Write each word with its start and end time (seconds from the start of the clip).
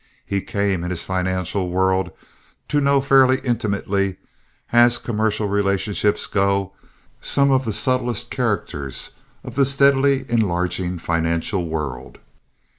He 0.25 0.41
came, 0.41 0.83
in 0.83 0.89
his 0.89 1.03
financial 1.03 1.69
world, 1.69 2.09
to 2.69 2.81
know 2.81 3.01
fairly 3.01 3.37
intimately, 3.43 4.15
as 4.73 4.97
commercial 4.97 5.47
relationships 5.47 6.25
go, 6.25 6.71
some 7.21 7.51
of 7.51 7.65
the 7.65 7.71
subtlest 7.73 8.31
characters 8.31 9.11
of 9.43 9.53
the 9.53 9.63
steadily 9.63 10.25
enlarging 10.27 10.97
financial 10.97 11.67
world. 11.67 12.17